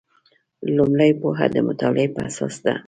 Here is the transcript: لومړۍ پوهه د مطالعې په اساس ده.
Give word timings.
لومړۍ 0.75 1.11
پوهه 1.19 1.45
د 1.55 1.57
مطالعې 1.67 2.07
په 2.13 2.19
اساس 2.29 2.55
ده. 2.65 2.73